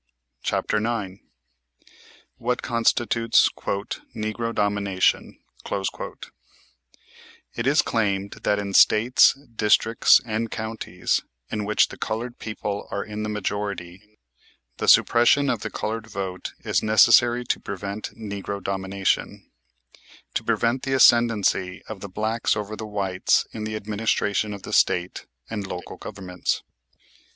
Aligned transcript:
CHAPTER 0.41 0.77
IX 0.77 1.21
WHAT 2.37 2.63
CONSTITUTES 2.63 3.51
"NEGRO 4.15 4.51
DOMINATION" 4.51 5.37
It 7.53 7.67
is 7.67 7.83
claimed 7.83 8.31
that 8.41 8.57
in 8.57 8.73
States, 8.73 9.37
districts, 9.55 10.19
and 10.25 10.49
counties, 10.49 11.21
in 11.51 11.65
which 11.65 11.89
the 11.89 11.99
colored 11.99 12.39
people 12.39 12.87
are 12.89 13.03
in 13.03 13.21
the 13.21 13.29
majority, 13.29 14.17
the 14.77 14.87
suppression 14.87 15.51
of 15.51 15.59
the 15.61 15.69
colored 15.69 16.07
vote 16.07 16.53
is 16.65 16.81
necessary 16.81 17.43
to 17.45 17.59
prevent 17.59 18.09
"Negro 18.17 18.59
Domination," 18.59 19.51
to 20.33 20.43
prevent 20.43 20.81
the 20.81 20.93
ascendency 20.93 21.83
of 21.87 21.99
the 21.99 22.09
blacks 22.09 22.57
over 22.57 22.75
the 22.75 22.87
whites 22.87 23.45
in 23.51 23.65
the 23.65 23.75
administration 23.75 24.51
of 24.51 24.63
the 24.63 24.73
State 24.73 25.27
and 25.47 25.67
local 25.67 25.97
governments. 25.97 26.63